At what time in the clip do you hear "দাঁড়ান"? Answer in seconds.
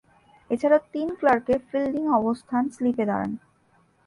3.09-3.31